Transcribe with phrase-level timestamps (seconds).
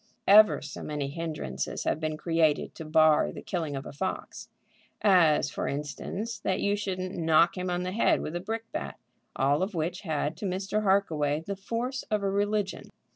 [0.27, 4.49] Ever so many hinderances have been created to bar the killing a fox,
[5.03, 8.97] as for instance that you shouldn't knock him on the head with a brick bat,
[9.35, 10.81] all of which had to Mr.
[10.81, 12.89] Harkaway the force of a religion.